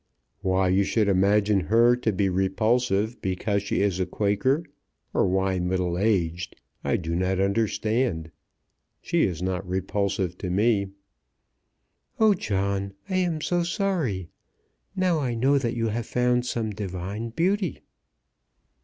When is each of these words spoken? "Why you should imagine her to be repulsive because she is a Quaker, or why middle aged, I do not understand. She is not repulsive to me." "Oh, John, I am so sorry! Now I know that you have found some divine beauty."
"Why 0.41 0.69
you 0.69 0.83
should 0.83 1.07
imagine 1.07 1.59
her 1.59 1.95
to 1.95 2.11
be 2.11 2.27
repulsive 2.27 3.21
because 3.21 3.61
she 3.61 3.81
is 3.83 3.99
a 3.99 4.07
Quaker, 4.07 4.63
or 5.13 5.27
why 5.27 5.59
middle 5.59 5.95
aged, 5.99 6.55
I 6.83 6.97
do 6.97 7.15
not 7.15 7.39
understand. 7.39 8.31
She 9.03 9.25
is 9.25 9.43
not 9.43 9.63
repulsive 9.69 10.39
to 10.39 10.49
me." 10.49 10.87
"Oh, 12.19 12.33
John, 12.33 12.95
I 13.09 13.17
am 13.17 13.41
so 13.41 13.61
sorry! 13.61 14.27
Now 14.95 15.19
I 15.19 15.35
know 15.35 15.59
that 15.59 15.75
you 15.75 15.89
have 15.89 16.07
found 16.07 16.47
some 16.47 16.71
divine 16.71 17.29
beauty." 17.29 17.81